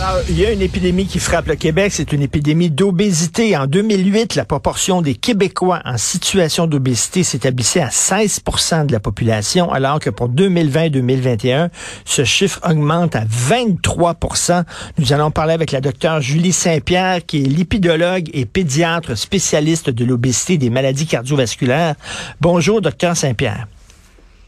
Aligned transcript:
Ah, 0.00 0.14
il 0.28 0.38
y 0.38 0.46
a 0.46 0.52
une 0.52 0.62
épidémie 0.62 1.06
qui 1.06 1.18
frappe 1.18 1.48
le 1.48 1.56
Québec, 1.56 1.90
c'est 1.92 2.12
une 2.12 2.22
épidémie 2.22 2.70
d'obésité. 2.70 3.56
En 3.56 3.66
2008, 3.66 4.36
la 4.36 4.44
proportion 4.44 5.02
des 5.02 5.16
Québécois 5.16 5.80
en 5.84 5.98
situation 5.98 6.68
d'obésité 6.68 7.24
s'établissait 7.24 7.80
à 7.80 7.88
16% 7.88 8.86
de 8.86 8.92
la 8.92 9.00
population, 9.00 9.72
alors 9.72 9.98
que 9.98 10.08
pour 10.08 10.28
2020-2021, 10.28 11.70
ce 12.04 12.22
chiffre 12.22 12.60
augmente 12.64 13.16
à 13.16 13.24
23% 13.24 14.62
Nous 14.98 15.12
allons 15.12 15.32
parler 15.32 15.54
avec 15.54 15.72
la 15.72 15.80
docteure 15.80 16.20
Julie 16.20 16.52
Saint-Pierre, 16.52 17.26
qui 17.26 17.38
est 17.42 17.48
lipidologue 17.48 18.30
et 18.32 18.46
pédiatre 18.46 19.16
spécialiste 19.16 19.90
de 19.90 20.04
l'obésité 20.04 20.52
et 20.52 20.58
des 20.58 20.70
maladies 20.70 21.06
cardiovasculaires. 21.06 21.96
Bonjour, 22.40 22.80
docteur 22.80 23.16
Saint-Pierre. 23.16 23.66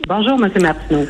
Bonjour, 0.07 0.39
M. 0.41 0.63
Martineau 0.63 1.07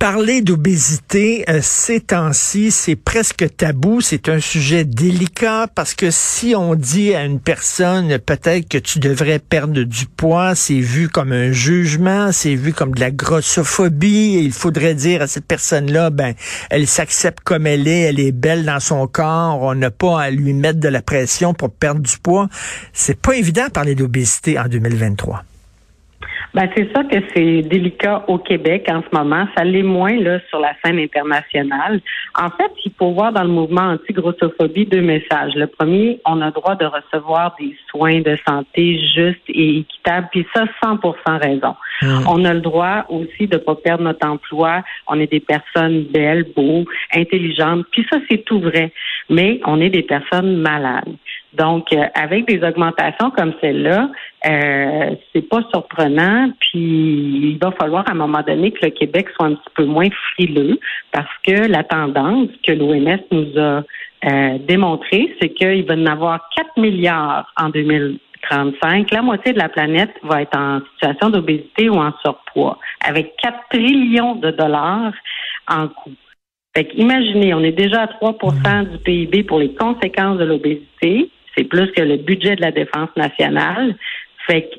parler 0.00 0.40
d'obésité 0.40 1.44
euh, 1.50 1.60
ces 1.62 2.00
temps-ci, 2.00 2.70
c'est 2.70 2.96
presque 2.96 3.44
tabou. 3.54 4.00
C'est 4.00 4.30
un 4.30 4.40
sujet 4.40 4.86
délicat 4.86 5.68
parce 5.74 5.92
que 5.92 6.10
si 6.10 6.54
on 6.56 6.74
dit 6.74 7.14
à 7.14 7.26
une 7.26 7.38
personne 7.38 8.18
peut-être 8.18 8.66
que 8.66 8.78
tu 8.78 8.98
devrais 8.98 9.38
perdre 9.38 9.82
du 9.82 10.06
poids, 10.06 10.54
c'est 10.54 10.80
vu 10.80 11.10
comme 11.10 11.32
un 11.32 11.52
jugement, 11.52 12.32
c'est 12.32 12.54
vu 12.54 12.72
comme 12.72 12.94
de 12.94 13.00
la 13.00 13.10
grossophobie. 13.10 14.36
Et 14.36 14.40
il 14.40 14.52
faudrait 14.52 14.94
dire 14.94 15.20
à 15.20 15.26
cette 15.26 15.44
personne-là, 15.44 16.08
ben, 16.08 16.32
elle 16.70 16.86
s'accepte 16.86 17.40
comme 17.44 17.66
elle 17.66 17.86
est, 17.86 18.00
elle 18.00 18.20
est 18.20 18.32
belle 18.32 18.64
dans 18.64 18.80
son 18.80 19.06
corps, 19.06 19.60
on 19.60 19.74
n'a 19.74 19.90
pas 19.90 20.22
à 20.22 20.30
lui 20.30 20.54
mettre 20.54 20.80
de 20.80 20.88
la 20.88 21.02
pression 21.02 21.52
pour 21.52 21.70
perdre 21.70 22.00
du 22.00 22.16
poids. 22.16 22.48
C'est 22.94 23.20
pas 23.20 23.36
évident 23.36 23.66
de 23.66 23.72
parler 23.72 23.94
d'obésité 23.94 24.58
en 24.58 24.66
2023. 24.66 25.44
Ben, 26.54 26.68
c'est 26.76 26.90
ça 26.94 27.04
que 27.04 27.16
c'est 27.34 27.62
délicat 27.62 28.24
au 28.28 28.38
Québec 28.38 28.86
en 28.88 29.02
ce 29.02 29.16
moment. 29.16 29.46
Ça 29.56 29.64
l'est 29.64 29.82
moins 29.82 30.18
là 30.18 30.40
sur 30.48 30.58
la 30.58 30.72
scène 30.84 30.98
internationale. 30.98 32.00
En 32.36 32.50
fait, 32.50 32.70
il 32.84 32.92
faut 32.98 33.12
voir 33.12 33.32
dans 33.32 33.44
le 33.44 33.50
mouvement 33.50 33.92
anti-grossophobie 33.92 34.86
deux 34.86 35.00
messages. 35.00 35.54
Le 35.54 35.66
premier, 35.66 36.20
on 36.26 36.40
a 36.40 36.50
droit 36.50 36.74
de 36.74 36.86
recevoir 36.86 37.54
des 37.58 37.76
soins 37.88 38.20
de 38.20 38.36
santé 38.46 39.00
justes 39.14 39.40
et 39.48 39.78
équitables, 39.78 40.28
puis 40.32 40.46
ça, 40.54 40.64
100% 40.82 41.40
raison. 41.40 41.76
Mmh. 42.02 42.28
On 42.28 42.44
a 42.44 42.54
le 42.54 42.60
droit 42.60 43.04
aussi 43.08 43.46
de 43.46 43.56
pas 43.56 43.74
perdre 43.74 44.04
notre 44.04 44.26
emploi. 44.26 44.82
On 45.06 45.18
est 45.20 45.30
des 45.30 45.40
personnes 45.40 46.04
belles, 46.04 46.46
beaux, 46.54 46.84
intelligentes, 47.14 47.86
puis 47.90 48.06
ça, 48.10 48.18
c'est 48.28 48.44
tout 48.44 48.60
vrai. 48.60 48.92
Mais 49.28 49.60
on 49.66 49.80
est 49.80 49.90
des 49.90 50.02
personnes 50.02 50.56
malades. 50.56 51.14
Donc, 51.52 51.92
euh, 51.92 52.04
avec 52.14 52.46
des 52.46 52.62
augmentations 52.62 53.30
comme 53.30 53.52
celle-là, 53.60 54.10
euh, 54.46 55.14
c'est 55.32 55.48
pas 55.48 55.62
surprenant. 55.72 56.50
Puis, 56.60 57.52
il 57.52 57.58
va 57.60 57.72
falloir 57.72 58.06
à 58.08 58.12
un 58.12 58.14
moment 58.14 58.42
donné 58.46 58.70
que 58.70 58.86
le 58.86 58.90
Québec 58.90 59.28
soit 59.34 59.46
un 59.46 59.54
petit 59.54 59.70
peu 59.74 59.84
moins 59.84 60.08
frileux 60.32 60.78
parce 61.12 61.30
que 61.44 61.68
la 61.68 61.82
tendance 61.82 62.48
que 62.64 62.72
l'OMS 62.72 63.20
nous 63.32 63.60
a 63.60 63.82
euh, 64.26 64.58
démontrée, 64.58 65.34
c'est 65.40 65.48
qu'il 65.48 65.84
va 65.86 65.94
y 65.94 66.02
en 66.02 66.06
avoir 66.06 66.48
4 66.56 66.78
milliards 66.78 67.52
en 67.56 67.70
2035. 67.70 69.10
La 69.10 69.22
moitié 69.22 69.52
de 69.52 69.58
la 69.58 69.68
planète 69.68 70.12
va 70.22 70.42
être 70.42 70.56
en 70.56 70.80
situation 70.92 71.30
d'obésité 71.30 71.88
ou 71.88 71.96
en 71.96 72.12
surpoids, 72.22 72.78
avec 73.04 73.34
4 73.42 73.58
trillions 73.70 74.36
de 74.36 74.52
dollars 74.52 75.12
en 75.68 75.88
coût. 75.88 76.12
Fait 76.76 76.88
imaginez, 76.94 77.52
on 77.54 77.60
est 77.60 77.72
déjà 77.72 78.02
à 78.02 78.06
3% 78.06 78.90
du 78.90 78.98
PIB 78.98 79.42
pour 79.42 79.58
les 79.58 79.74
conséquences 79.74 80.38
de 80.38 80.44
l'obésité. 80.44 81.28
C'est 81.60 81.68
plus 81.68 81.92
que 81.92 82.00
le 82.00 82.16
budget 82.16 82.56
de 82.56 82.62
la 82.62 82.72
défense 82.72 83.10
nationale. 83.16 83.94
Fait 84.46 84.70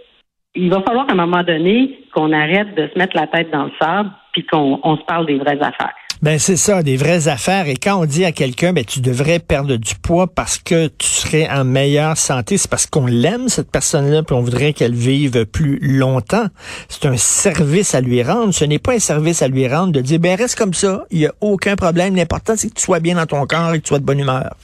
qu'il 0.53 0.69
va 0.71 0.81
falloir 0.81 1.07
à 1.07 1.11
un 1.11 1.15
moment 1.15 1.43
donné 1.43 1.99
qu'on 2.11 2.31
arrête 2.31 2.73
de 2.75 2.89
se 2.91 2.97
mettre 2.97 3.15
la 3.15 3.27
tête 3.27 3.51
dans 3.51 3.65
le 3.65 3.71
sable 3.79 4.09
puis 4.33 4.43
qu'on 4.47 4.97
se 4.97 5.03
parle 5.05 5.27
des 5.27 5.37
vraies 5.37 5.59
affaires. 5.61 5.93
Ben 6.23 6.39
c'est 6.39 6.55
ça, 6.55 6.81
des 6.81 6.97
vraies 6.97 7.27
affaires. 7.27 7.67
Et 7.67 7.75
quand 7.75 8.01
on 8.01 8.05
dit 8.05 8.25
à 8.25 8.31
quelqu'un, 8.31 8.73
ben 8.73 8.83
tu 8.83 8.99
devrais 8.99 9.37
perdre 9.37 9.75
du 9.75 9.93
poids 9.93 10.25
parce 10.25 10.57
que 10.57 10.87
tu 10.87 11.07
serais 11.07 11.47
en 11.49 11.65
meilleure 11.65 12.17
santé, 12.17 12.57
c'est 12.57 12.69
parce 12.69 12.87
qu'on 12.87 13.05
l'aime 13.05 13.47
cette 13.47 13.69
personne-là, 13.69 14.23
puis 14.23 14.35
on 14.35 14.41
voudrait 14.41 14.73
qu'elle 14.73 14.95
vive 14.95 15.45
plus 15.45 15.77
longtemps. 15.81 16.45
C'est 16.89 17.05
un 17.05 17.17
service 17.17 17.93
à 17.93 18.01
lui 18.01 18.23
rendre. 18.23 18.53
Ce 18.53 18.65
n'est 18.65 18.79
pas 18.79 18.93
un 18.93 18.99
service 18.99 19.43
à 19.43 19.47
lui 19.47 19.67
rendre 19.67 19.93
de 19.93 20.01
dire, 20.01 20.19
ben 20.19 20.35
reste 20.35 20.57
comme 20.57 20.73
ça, 20.73 21.05
il 21.11 21.19
y 21.19 21.27
a 21.27 21.33
aucun 21.41 21.75
problème. 21.75 22.15
L'important 22.15 22.53
c'est 22.55 22.69
que 22.69 22.75
tu 22.75 22.83
sois 22.83 22.99
bien 22.99 23.15
dans 23.15 23.27
ton 23.27 23.45
corps 23.45 23.73
et 23.73 23.79
que 23.79 23.83
tu 23.83 23.89
sois 23.89 23.99
de 23.99 24.05
bonne 24.05 24.19
humeur. 24.19 24.55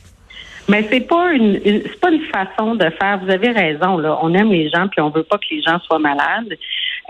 Mais 0.70 0.86
c'est 0.92 1.08
pas 1.08 1.32
une, 1.34 1.60
c'est 1.64 2.00
pas 2.00 2.12
une 2.12 2.26
façon 2.26 2.76
de 2.76 2.90
faire. 3.02 3.20
Vous 3.24 3.32
avez 3.32 3.52
raison 3.52 3.98
là. 3.98 4.18
On 4.22 4.34
aime 4.34 4.52
les 4.52 4.70
gens 4.70 4.88
puis 4.88 5.02
on 5.02 5.10
veut 5.10 5.24
pas 5.24 5.38
que 5.38 5.46
les 5.52 5.62
gens 5.62 5.80
soient 5.80 6.00
malades. 6.00 6.58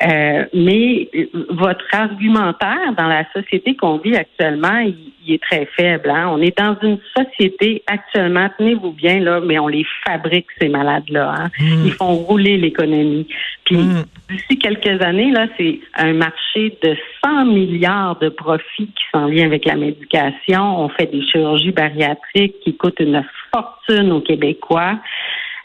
Euh, 0.06 0.46
mais 0.54 1.10
votre 1.50 1.86
argumentaire 1.92 2.94
dans 2.96 3.08
la 3.08 3.26
société 3.34 3.76
qu'on 3.76 3.98
vit 3.98 4.16
actuellement, 4.16 4.80
il, 4.80 5.34
est 5.34 5.42
très 5.42 5.66
faible. 5.76 6.10
Hein? 6.10 6.30
On 6.32 6.40
est 6.40 6.58
dans 6.58 6.78
une 6.84 7.00
société 7.18 7.84
actuellement, 7.88 8.48
tenez-vous 8.58 8.92
bien 8.92 9.20
là, 9.20 9.42
mais 9.42 9.60
on 9.60 9.68
les 9.68 9.86
fabrique 10.06 10.46
ces 10.62 10.70
malades-là. 10.70 11.34
Hein? 11.38 11.50
Hmm. 11.60 11.86
Ils 11.86 11.92
font 11.92 12.14
rouler 12.14 12.58
l'économie. 12.58 13.28
Puis 13.66 13.76
hmm. 13.76 14.04
d'ici 14.30 14.58
quelques 14.58 15.02
années 15.02 15.32
là, 15.32 15.48
c'est 15.58 15.80
un 15.96 16.14
marché 16.14 16.78
de 16.82 16.96
100 17.26 17.46
milliards 17.46 18.20
de 18.20 18.30
profits 18.30 18.88
qui 18.88 19.04
sont 19.14 19.26
liés 19.26 19.44
avec 19.44 19.66
la 19.66 19.76
médication. 19.76 20.80
On 20.80 20.90
fait 20.90 21.12
des 21.12 21.24
chirurgies 21.24 21.72
bariatriques 21.72 22.60
qui 22.64 22.78
coûtent 22.78 23.00
une 23.00 23.16
fortune 23.54 24.12
aux 24.12 24.22
Québécois. 24.22 25.00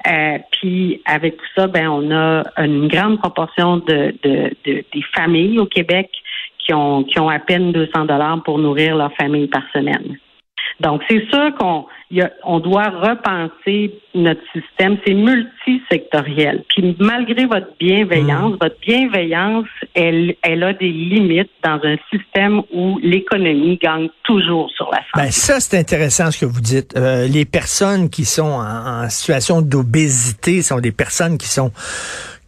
Euh, 0.07 0.39
puis 0.51 1.01
avec 1.05 1.37
tout 1.37 1.47
ça, 1.57 1.69
ben 1.69 1.89
on 1.89 2.11
a 2.11 2.43
une 2.59 2.89
grande 2.89 3.19
proportion 3.19 3.77
de, 3.77 4.15
de, 4.23 4.51
de 4.65 4.85
des 4.93 5.03
familles 5.15 5.61
au 5.61 5.67
Québec 5.67 6.11
qui 6.59 6.75
ont 6.75 7.05
qui 7.05 7.21
ont 7.21 7.29
à 7.29 7.39
peine 7.39 7.73
200 7.73 8.07
dollars 8.07 8.43
pour 8.43 8.59
nourrir 8.59 8.97
leur 8.97 9.13
famille 9.15 9.47
par 9.47 9.63
semaine. 9.73 10.19
Donc, 10.81 11.03
c'est 11.09 11.25
sûr 11.31 11.55
qu'on 11.59 11.87
on 12.45 12.61
doit 12.61 12.89
repenser 12.89 13.95
notre 14.15 14.41
système. 14.53 14.99
C'est 15.07 15.15
multisectoriel. 15.15 16.65
Puis 16.69 16.97
malgré 16.99 17.47
votre 17.47 17.69
bienveillance, 17.79 18.53
mm. 18.53 18.59
votre 18.61 18.81
bienveillance, 18.81 19.67
elle, 19.95 20.35
elle 20.43 20.63
a 20.63 20.73
des 20.73 20.91
limites 20.91 21.51
dans 21.65 21.81
un 21.83 21.97
système 22.11 22.63
où 22.73 22.99
l'économie 23.03 23.79
gagne 23.79 24.09
toujours 24.25 24.71
sur 24.77 24.91
la 24.91 24.99
santé. 24.99 25.27
Ben 25.27 25.31
ça, 25.31 25.61
c'est 25.61 25.79
intéressant 25.79 26.31
ce 26.31 26.41
que 26.41 26.47
vous 26.47 26.61
dites. 26.61 26.95
Euh, 26.97 27.27
les 27.27 27.45
personnes 27.45 28.11
qui 28.11 28.25
sont 28.25 28.43
en 28.43 29.09
situation 29.09 29.63
d'obésité 29.63 30.63
sont 30.63 30.81
des 30.81 30.93
personnes 30.93 31.39
qui 31.39 31.49
sont 31.49 31.71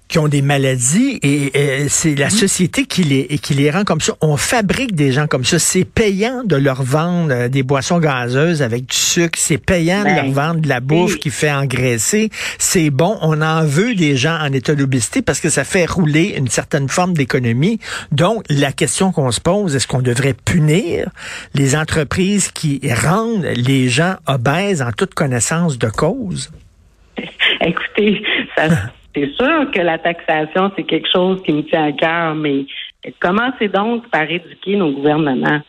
qui 0.09 0.19
ont 0.19 0.29
des 0.29 0.43
maladies 0.43 1.19
et, 1.23 1.89
c'est 1.89 2.15
la 2.15 2.31
société 2.31 2.85
qui 2.85 3.05
les, 3.05 3.27
qui 3.39 3.55
les 3.55 3.71
rend 3.71 3.85
comme 3.85 4.01
ça. 4.01 4.15
On 4.21 4.37
fabrique 4.37 4.95
des 4.95 5.13
gens 5.13 5.27
comme 5.27 5.45
ça. 5.45 5.59
C'est 5.59 5.85
payant 5.85 6.45
de 6.45 6.57
leur 6.57 6.83
vendre 6.83 7.33
euh, 7.33 7.49
des 7.49 7.63
boissons 7.63 7.99
gazeuses 7.99 8.63
avec 8.63 8.87
du 8.87 8.97
sucre. 8.97 9.39
C'est 9.39 9.59
payant 9.59 10.03
de 10.03 10.09
leur 10.09 10.25
ben, 10.25 10.33
vendre 10.33 10.61
de 10.61 10.69
la 10.69 10.81
bouffe 10.81 11.19
qui 11.19 11.31
fait 11.31 11.51
engraisser. 11.51 12.31
C'est 12.59 12.91
bon. 12.91 13.19
On 13.23 13.41
en 13.41 13.65
veut 13.65 13.95
des 13.95 14.17
gens 14.17 14.39
en 14.39 14.53
état 14.53 14.75
d'obésité 14.75 15.23
parce 15.23 15.41
que 15.41 15.49
ça 15.49 15.65
fait 15.65 15.87
rouler 15.87 16.35
une 16.37 16.49
certaine 16.49 16.89
forme 16.89 17.15
d'économie. 17.15 17.81
Donc, 18.13 18.45
la 18.51 18.73
question 18.73 19.13
qu'on 19.13 19.31
se 19.31 19.41
pose, 19.41 19.75
est-ce 19.75 19.87
qu'on 19.87 20.03
devrait 20.03 20.35
punir 20.35 21.09
les 21.55 21.77
entreprises 21.77 22.51
qui 22.51 22.81
rendent 22.93 23.47
les 23.57 23.89
gens 23.89 24.17
obèses 24.27 24.83
en 24.83 24.93
toute 24.93 25.15
connaissance 25.15 25.79
de 25.79 25.89
cause? 25.89 26.53
Écoutez, 27.61 28.23
ça 28.57 28.69
C'est 29.15 29.33
sûr 29.35 29.71
que 29.71 29.81
la 29.81 29.99
taxation, 29.99 30.73
c'est 30.77 30.83
quelque 30.83 31.09
chose 31.13 31.41
qui 31.45 31.53
me 31.53 31.63
tient 31.63 31.85
à 31.85 31.93
cœur, 31.93 32.35
mais 32.35 32.67
commencez 33.21 33.69
donc 33.69 34.09
par 34.11 34.29
éduquer 34.29 34.77
nos 34.77 34.91
gouvernements? 34.91 35.61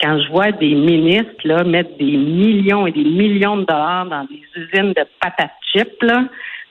Quand 0.00 0.18
je 0.20 0.28
vois 0.30 0.52
des 0.52 0.74
ministres 0.74 1.44
là, 1.44 1.64
mettre 1.64 1.96
des 1.98 2.16
millions 2.16 2.86
et 2.86 2.92
des 2.92 3.04
millions 3.04 3.58
de 3.58 3.64
dollars 3.64 4.06
dans 4.06 4.24
des 4.24 4.42
usines 4.56 4.92
de 4.92 5.04
patates 5.20 5.52
chips, 5.72 6.02
là, 6.02 6.24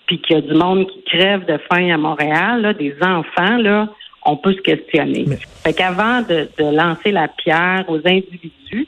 puis 0.07 0.19
qu'il 0.19 0.35
y 0.35 0.39
a 0.39 0.41
du 0.41 0.53
monde 0.53 0.87
qui 0.87 1.03
crève 1.03 1.45
de 1.45 1.57
faim 1.71 1.89
à 1.89 1.97
Montréal, 1.97 2.61
là, 2.61 2.73
des 2.73 2.95
enfants, 3.01 3.57
là, 3.57 3.87
on 4.25 4.37
peut 4.37 4.53
se 4.53 4.61
questionner. 4.61 5.25
Fait 5.63 5.73
qu'avant 5.73 6.21
de, 6.21 6.47
de 6.57 6.75
lancer 6.75 7.11
la 7.11 7.27
pierre 7.27 7.85
aux 7.87 7.99
individus, 8.05 8.87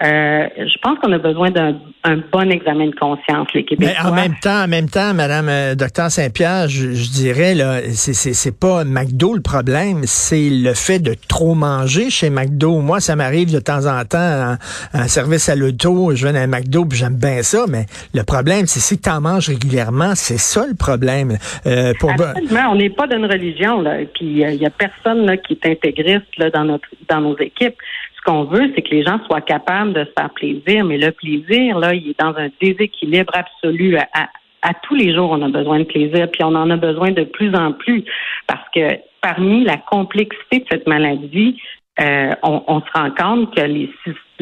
euh, 0.00 0.48
je 0.56 0.78
pense 0.78 0.98
qu'on 1.00 1.12
a 1.12 1.18
besoin 1.18 1.50
d'un 1.50 1.76
bon 2.32 2.50
examen 2.50 2.86
de 2.86 2.94
conscience, 2.94 3.46
les 3.54 3.62
Québécois. 3.62 3.94
Mais 4.02 4.08
en 4.08 4.14
même 4.14 4.34
temps, 4.40 4.64
en 4.64 4.66
même 4.66 4.88
temps, 4.88 5.12
Madame 5.12 5.48
euh, 5.50 5.74
Docteur 5.74 6.10
Saint-Pierre, 6.10 6.66
je, 6.68 7.12
dirais 7.12 7.54
là, 7.54 7.80
c'est 7.92 8.58
pas 8.58 8.84
McDo 8.84 9.34
le 9.34 9.42
problème, 9.42 10.00
c'est 10.04 10.48
le 10.48 10.72
fait 10.72 10.98
de 10.98 11.14
trop 11.28 11.54
manger 11.54 12.08
chez 12.08 12.30
McDo. 12.30 12.80
Moi, 12.80 13.00
ça 13.00 13.16
m'arrive 13.16 13.52
de 13.52 13.60
temps 13.60 13.86
en 13.86 14.02
temps 14.06 14.56
un 14.94 15.08
service 15.08 15.50
à 15.50 15.56
l'auto, 15.56 16.14
je 16.14 16.26
dans 16.26 16.36
un 16.36 16.46
McDo, 16.46 16.86
puis 16.86 16.98
j'aime 16.98 17.16
bien 17.16 17.42
ça, 17.42 17.66
mais 17.68 17.84
le 18.14 18.22
problème, 18.22 18.66
c'est 18.66 18.80
si 18.80 18.98
tu 18.98 19.10
en 19.10 19.20
manges 19.20 19.50
régulièrement, 19.50 20.14
c'est 20.14 20.38
ça 20.38 20.66
le 20.66 20.74
problème. 20.74 21.36
Euh, 21.66 21.92
pour... 22.00 22.10
Absolument, 22.10 22.70
on 22.70 22.76
n'est 22.76 22.90
pas 22.90 23.06
d'une 23.06 23.26
religion 23.26 23.82
là, 23.82 23.98
puis 24.14 24.40
il 24.40 24.54
y 24.54 24.66
a 24.66 24.70
personne 24.70 25.26
là, 25.26 25.36
qui 25.36 25.52
est 25.52 25.70
intégriste 25.70 26.38
là, 26.38 26.48
dans 26.48 26.64
notre 26.64 26.88
dans 27.10 27.20
nos 27.20 27.38
équipes 27.38 27.76
ce 28.22 28.30
qu'on 28.30 28.44
veut, 28.44 28.70
c'est 28.74 28.82
que 28.82 28.90
les 28.90 29.02
gens 29.02 29.18
soient 29.26 29.40
capables 29.40 29.92
de 29.92 30.04
se 30.04 30.10
faire 30.16 30.30
plaisir, 30.30 30.84
mais 30.84 30.96
le 30.96 31.10
plaisir, 31.10 31.78
là, 31.78 31.92
il 31.94 32.10
est 32.10 32.20
dans 32.20 32.34
un 32.36 32.48
déséquilibre 32.60 33.32
absolu. 33.34 33.96
À 33.96 34.74
tous 34.84 34.94
les 34.94 35.12
jours, 35.12 35.30
on 35.32 35.42
a 35.42 35.48
besoin 35.48 35.80
de 35.80 35.84
plaisir, 35.84 36.30
puis 36.30 36.44
on 36.44 36.54
en 36.54 36.70
a 36.70 36.76
besoin 36.76 37.10
de 37.10 37.24
plus 37.24 37.52
en 37.54 37.72
plus. 37.72 38.04
Parce 38.46 38.64
que 38.74 38.98
parmi 39.20 39.64
la 39.64 39.76
complexité 39.76 40.60
de 40.60 40.64
cette 40.70 40.86
maladie, 40.86 41.60
euh, 42.02 42.34
on, 42.42 42.62
on, 42.66 42.80
se 42.80 42.90
rend 42.94 43.10
compte 43.10 43.54
que 43.54 43.62
les, 43.62 43.90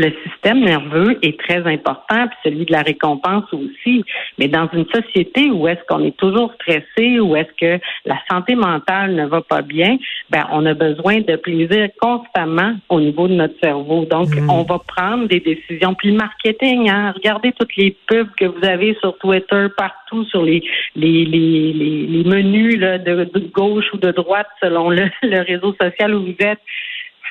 le 0.00 0.12
système 0.24 0.60
nerveux 0.60 1.18
est 1.22 1.38
très 1.38 1.66
important, 1.66 2.26
puis 2.28 2.38
celui 2.44 2.64
de 2.64 2.72
la 2.72 2.82
récompense 2.82 3.44
aussi. 3.52 4.04
Mais 4.38 4.48
dans 4.48 4.68
une 4.72 4.86
société 4.86 5.50
où 5.50 5.68
est-ce 5.68 5.80
qu'on 5.88 6.02
est 6.04 6.16
toujours 6.16 6.52
stressé, 6.54 7.20
où 7.20 7.36
est-ce 7.36 7.52
que 7.60 7.82
la 8.06 8.18
santé 8.30 8.54
mentale 8.54 9.14
ne 9.14 9.26
va 9.26 9.42
pas 9.42 9.62
bien, 9.62 9.98
ben 10.30 10.46
on 10.52 10.64
a 10.64 10.74
besoin 10.74 11.20
de 11.20 11.36
plaisir 11.36 11.88
constamment 12.00 12.76
au 12.88 13.00
niveau 13.00 13.28
de 13.28 13.34
notre 13.34 13.58
cerveau. 13.60 14.06
Donc, 14.06 14.28
mm. 14.30 14.48
on 14.48 14.62
va 14.62 14.78
prendre 14.78 15.28
des 15.28 15.40
décisions. 15.40 15.94
Puis 15.94 16.12
le 16.12 16.16
marketing, 16.16 16.88
hein, 16.88 17.12
regardez 17.14 17.52
toutes 17.52 17.76
les 17.76 17.94
pubs 18.06 18.30
que 18.38 18.46
vous 18.46 18.64
avez 18.64 18.96
sur 19.00 19.18
Twitter, 19.18 19.66
partout 19.76 20.24
sur 20.26 20.42
les 20.42 20.62
les, 20.96 21.24
les, 21.24 21.72
les, 21.72 22.24
menus 22.24 22.78
là, 22.78 22.98
de, 22.98 23.24
de, 23.24 23.40
gauche 23.52 23.86
ou 23.92 23.98
de 23.98 24.10
droite 24.10 24.48
selon 24.62 24.90
le, 24.90 25.08
le 25.22 25.40
réseau 25.42 25.74
social 25.80 26.14
où 26.14 26.22
vous 26.22 26.36
êtes 26.40 26.60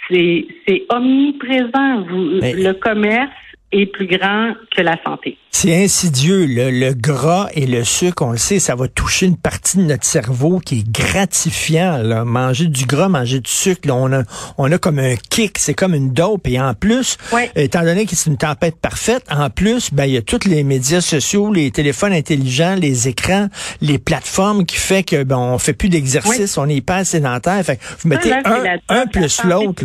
c'est 0.09 0.85
omniprésent. 0.89 2.01
Vous, 2.09 2.39
le 2.41 2.71
commerce 2.73 3.31
est 3.71 3.85
plus 3.85 4.07
grand 4.07 4.53
que 4.75 4.81
la 4.81 4.97
santé. 5.03 5.37
C'est 5.51 5.83
insidieux. 5.83 6.45
Le, 6.45 6.71
le, 6.71 6.93
gras 6.93 7.49
et 7.53 7.65
le 7.65 7.83
sucre, 7.83 8.23
on 8.23 8.31
le 8.31 8.37
sait, 8.37 8.59
ça 8.59 8.75
va 8.75 8.87
toucher 8.87 9.25
une 9.25 9.37
partie 9.37 9.77
de 9.77 9.83
notre 9.83 10.05
cerveau 10.05 10.59
qui 10.59 10.79
est 10.79 10.89
gratifiant. 10.89 11.97
Là. 11.97 12.23
Manger 12.23 12.67
du 12.67 12.85
gras, 12.85 13.09
manger 13.09 13.39
du 13.39 13.51
sucre, 13.51 13.87
là, 13.87 13.95
on, 13.95 14.11
a, 14.13 14.23
on 14.57 14.71
a 14.71 14.77
comme 14.77 14.99
un 14.99 15.15
kick, 15.15 15.57
c'est 15.57 15.73
comme 15.73 15.93
une 15.93 16.13
dope. 16.13 16.47
Et 16.47 16.59
en 16.59 16.73
plus, 16.73 17.17
étant 17.55 17.83
donné 17.83 18.05
que 18.05 18.15
c'est 18.15 18.29
une 18.29 18.37
tempête 18.37 18.77
parfaite, 18.77 19.25
en 19.29 19.49
plus, 19.49 19.93
ben 19.93 20.05
il 20.05 20.13
y 20.13 20.17
a 20.17 20.21
tous 20.21 20.47
les 20.47 20.63
médias 20.63 21.01
sociaux, 21.01 21.51
les 21.51 21.71
téléphones 21.71 22.13
intelligents, 22.13 22.75
les 22.75 23.07
écrans, 23.07 23.49
les 23.81 23.99
plateformes 23.99 24.65
qui 24.65 24.77
fait 24.77 25.03
que 25.03 25.23
ben 25.23 25.37
on 25.37 25.57
fait 25.57 25.73
plus 25.73 25.89
d'exercice, 25.89 26.57
on 26.57 26.69
est 26.69 26.75
hyper 26.75 27.05
sédentaire. 27.05 27.63
Fait 27.63 27.79
vous 27.99 28.09
mettez 28.09 28.33
un, 28.33 28.77
un 28.87 29.05
plus 29.07 29.43
l'autre. 29.43 29.83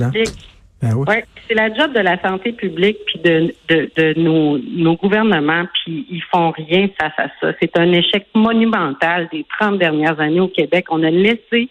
Ben 0.85 0.95
oui. 0.95 1.17
c'est 1.49 1.55
la 1.55 1.73
job 1.73 1.93
de 1.93 2.01
la 2.01 2.21
santé 2.21 2.53
publique 2.53 2.99
puis 3.07 3.19
de, 3.21 3.55
de, 3.69 3.91
de 3.97 4.21
nos, 4.21 4.59
nos, 4.59 4.97
gouvernements, 4.97 5.65
puis 5.73 6.07
ils 6.11 6.23
font 6.31 6.51
rien 6.51 6.89
face 7.01 7.13
à 7.19 7.29
ça. 7.41 7.53
C'est 7.61 7.77
un 7.79 7.91
échec 7.93 8.27
monumental 8.35 9.29
des 9.33 9.45
30 9.59 9.79
dernières 9.79 10.21
années 10.21 10.41
au 10.41 10.49
Québec. 10.49 10.87
On 10.91 11.03
a 11.03 11.11
laissé 11.11 11.69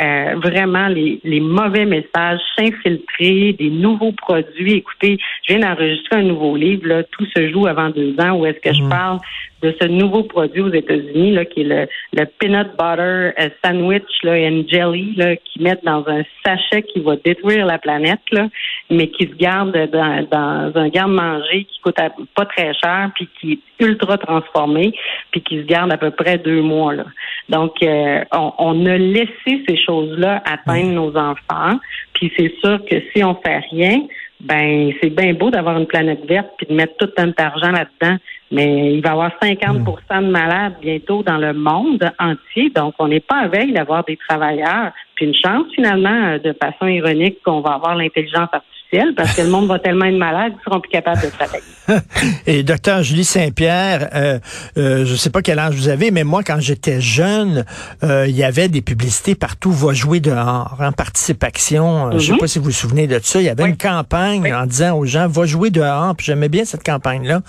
euh, 0.00 0.34
vraiment 0.42 0.88
les, 0.88 1.20
les, 1.24 1.40
mauvais 1.40 1.86
messages 1.86 2.40
s'infiltrer, 2.56 3.54
des 3.58 3.70
nouveaux 3.70 4.12
produits. 4.12 4.74
Écoutez, 4.74 5.18
je 5.42 5.54
viens 5.54 5.66
d'enregistrer 5.66 6.16
un 6.16 6.22
nouveau 6.24 6.54
livre, 6.56 6.86
là, 6.86 7.02
Tout 7.02 7.24
se 7.34 7.50
joue 7.50 7.66
avant 7.66 7.88
deux 7.90 8.14
ans, 8.20 8.32
où 8.38 8.44
est-ce 8.44 8.60
que 8.60 8.74
je 8.74 8.82
mhm. 8.82 8.90
parle? 8.90 9.18
De 9.66 9.74
ce 9.80 9.88
nouveau 9.88 10.22
produit 10.22 10.60
aux 10.60 10.72
États-Unis, 10.72 11.32
là, 11.32 11.44
qui 11.44 11.62
est 11.62 11.88
le, 12.12 12.24
peanut 12.38 12.68
butter 12.78 13.32
euh, 13.38 13.48
sandwich 13.64 14.04
là, 14.22 14.34
and 14.34 14.62
jelly, 14.68 15.14
là, 15.16 15.34
qui 15.36 15.60
mettent 15.60 15.84
dans 15.84 16.04
un 16.06 16.22
sachet 16.44 16.82
qui 16.82 17.00
va 17.00 17.16
détruire 17.16 17.66
la 17.66 17.78
planète, 17.78 18.20
là, 18.30 18.48
mais 18.90 19.08
qui 19.08 19.24
se 19.24 19.34
garde 19.34 19.76
dans, 19.90 20.72
un 20.74 20.88
garde-manger 20.88 21.64
qui 21.64 21.80
coûte 21.80 21.96
pas 22.34 22.44
très 22.44 22.72
cher, 22.74 23.10
puis 23.16 23.28
qui 23.40 23.52
est 23.52 23.84
ultra 23.84 24.18
transformé, 24.18 24.92
puis 25.32 25.42
qui 25.42 25.58
se 25.58 25.64
garde 25.64 25.92
à 25.92 25.96
peu 25.96 26.10
près 26.12 26.38
deux 26.38 26.62
mois. 26.62 26.94
Là. 26.94 27.06
Donc, 27.48 27.82
euh, 27.82 28.24
on, 28.32 28.86
a 28.86 28.96
laissé 28.96 29.64
ces 29.68 29.76
choses-là 29.84 30.42
atteindre 30.44 30.92
nos 30.92 31.16
enfants, 31.16 31.78
puis 32.12 32.32
c'est 32.36 32.52
sûr 32.62 32.78
que 32.88 32.96
si 33.12 33.24
on 33.24 33.34
fait 33.34 33.60
rien, 33.70 34.02
ben 34.40 34.92
c'est 35.00 35.10
bien 35.10 35.32
beau 35.32 35.50
d'avoir 35.50 35.78
une 35.78 35.86
planète 35.86 36.24
verte 36.26 36.50
puis 36.58 36.66
de 36.66 36.74
mettre 36.74 36.96
tout 36.98 37.10
un 37.16 37.32
argent 37.38 37.72
là-dedans, 37.72 38.16
mais 38.50 38.94
il 38.94 39.02
va 39.02 39.10
y 39.10 39.12
avoir 39.12 39.32
50% 39.42 40.22
de 40.22 40.30
malades 40.30 40.74
bientôt 40.80 41.22
dans 41.22 41.38
le 41.38 41.52
monde 41.52 42.10
entier, 42.18 42.70
donc 42.70 42.94
on 42.98 43.08
n'est 43.08 43.20
pas 43.20 43.40
à 43.40 43.48
veille 43.48 43.72
d'avoir 43.72 44.04
des 44.04 44.16
travailleurs. 44.16 44.92
Puis 45.14 45.26
une 45.26 45.34
chance 45.34 45.66
finalement, 45.74 46.38
de 46.38 46.54
façon 46.60 46.86
ironique, 46.86 47.42
qu'on 47.42 47.60
va 47.60 47.72
avoir 47.72 47.96
l'intelligence 47.96 48.48
artificielle 48.52 48.85
parce 49.16 49.34
que 49.34 49.42
le 49.42 49.48
monde 49.48 49.68
va 49.68 49.78
tellement 49.78 50.06
être 50.06 50.16
malade 50.16 50.52
qu'ils 50.52 50.62
seront 50.64 50.80
plus 50.80 50.90
capables 50.90 51.22
de 51.22 51.28
travailler. 51.28 51.62
Et 52.46 52.62
docteur 52.62 53.02
Julie 53.02 53.24
Saint-Pierre, 53.24 54.08
euh, 54.14 54.38
euh, 54.76 55.04
je 55.04 55.14
sais 55.14 55.30
pas 55.30 55.42
quel 55.42 55.58
âge 55.58 55.74
vous 55.74 55.88
avez, 55.88 56.10
mais 56.10 56.24
moi, 56.24 56.42
quand 56.42 56.60
j'étais 56.60 57.00
jeune, 57.00 57.64
euh, 58.02 58.26
il 58.28 58.36
y 58.36 58.44
avait 58.44 58.68
des 58.68 58.82
publicités 58.82 59.34
partout, 59.34 59.72
va 59.72 59.92
jouer 59.92 60.20
dehors, 60.20 60.76
en 60.78 60.84
hein, 60.84 60.92
participation. 60.92 62.12
Je 62.12 62.18
sais 62.18 62.32
mhm. 62.32 62.38
pas 62.38 62.46
si 62.46 62.58
vous 62.58 62.66
vous 62.66 62.70
souvenez 62.72 63.06
de 63.06 63.20
ça. 63.22 63.40
Il 63.40 63.44
y 63.44 63.48
avait 63.48 63.66
une 63.66 63.76
campagne 63.76 64.52
en 64.54 64.66
disant 64.66 64.96
aux 64.96 65.04
gens, 65.04 65.28
va 65.28 65.46
jouer 65.46 65.70
dehors. 65.70 66.14
Puis 66.16 66.26
j'aimais 66.26 66.48
bien 66.48 66.64
cette 66.64 66.84
campagne-là. 66.84 67.42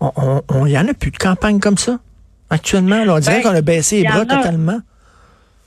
On, 0.00 0.66
y 0.66 0.78
en 0.78 0.88
a 0.88 0.94
plus 0.94 1.10
de 1.10 1.18
campagne 1.18 1.60
comme 1.60 1.78
ça 1.78 1.98
actuellement. 2.50 3.02
on 3.08 3.18
dirait 3.18 3.42
ben, 3.42 3.50
qu'on 3.50 3.56
a 3.56 3.62
baissé 3.62 4.02
les 4.02 4.04
bras 4.04 4.24
totalement. 4.26 4.80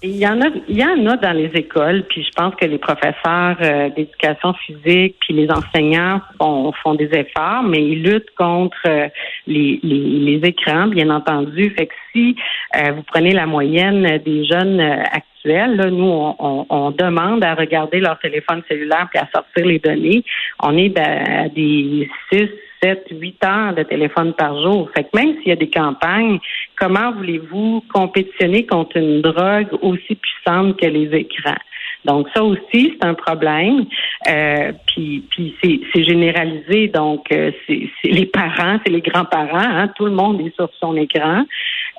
Il 0.03 0.17
y 0.17 0.27
en 0.27 0.39
a, 0.41 0.49
il 0.67 0.77
y 0.77 0.85
en 0.85 1.07
a 1.07 1.17
dans 1.17 1.31
les 1.31 1.49
écoles, 1.55 2.03
puis 2.07 2.23
je 2.23 2.29
pense 2.35 2.53
que 2.53 2.65
les 2.65 2.77
professeurs 2.77 3.57
euh, 3.61 3.89
d'éducation 3.89 4.53
physique 4.53 5.15
puis 5.21 5.33
les 5.33 5.49
enseignants 5.49 6.21
font, 6.39 6.71
font 6.83 6.93
des 6.93 7.09
efforts, 7.13 7.63
mais 7.63 7.83
ils 7.83 8.03
luttent 8.03 8.29
contre 8.37 8.77
euh, 8.85 9.07
les, 9.47 9.79
les, 9.81 10.39
écrans, 10.47 10.85
bien 10.85 11.09
entendu. 11.09 11.71
Fait 11.71 11.87
que 11.87 11.93
si 12.13 12.35
euh, 12.75 12.91
vous 12.91 13.01
prenez 13.01 13.31
la 13.31 13.47
moyenne 13.47 14.19
des 14.23 14.45
jeunes 14.45 14.79
actuels, 14.79 15.77
là, 15.77 15.89
nous 15.89 16.05
on, 16.05 16.67
on, 16.69 16.91
demande 16.91 17.43
à 17.43 17.55
regarder 17.55 17.99
leur 17.99 18.19
téléphone 18.19 18.61
cellulaire 18.67 19.07
puis 19.09 19.19
à 19.19 19.27
sortir 19.33 19.65
les 19.65 19.79
données. 19.79 20.23
On 20.61 20.77
est 20.77 20.95
à 20.99 21.49
des 21.49 22.07
six 22.31 22.49
7, 22.81 23.07
8 23.11 23.43
heures 23.43 23.73
de 23.75 23.83
téléphone 23.83 24.33
par 24.33 24.61
jour. 24.61 24.89
Fait 24.95 25.03
que 25.03 25.09
même 25.15 25.35
s'il 25.37 25.49
y 25.49 25.51
a 25.51 25.55
des 25.55 25.69
campagnes, 25.69 26.39
comment 26.79 27.11
voulez-vous 27.11 27.83
compétitionner 27.93 28.65
contre 28.65 28.97
une 28.97 29.21
drogue 29.21 29.69
aussi 29.81 30.15
puissante 30.15 30.79
que 30.79 30.87
les 30.87 31.15
écrans? 31.15 31.57
Donc 32.05 32.27
ça 32.33 32.43
aussi, 32.43 32.93
c'est 32.93 33.05
un 33.05 33.13
problème. 33.13 33.85
Euh, 34.29 34.71
puis 34.87 35.23
c'est 35.61 36.03
généralisé. 36.03 36.87
Donc 36.87 37.25
euh, 37.31 37.51
c'est 37.67 37.89
les 38.03 38.25
parents, 38.25 38.79
c'est 38.85 38.91
les 38.91 39.01
grands-parents. 39.01 39.57
Hein, 39.57 39.89
tout 39.95 40.05
le 40.05 40.11
monde 40.11 40.39
est 40.41 40.55
sur 40.55 40.69
son 40.79 40.95
écran. 40.95 41.43